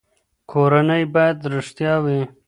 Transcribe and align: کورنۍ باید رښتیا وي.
کورنۍ 0.51 1.03
باید 1.13 1.37
رښتیا 1.55 1.93
وي. 2.03 2.19